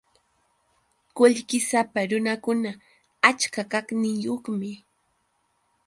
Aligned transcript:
Qullqisapa 1.15 1.99
runakuna 2.09 2.71
achka 3.29 3.61
kaqniyuqmi. 3.71 4.71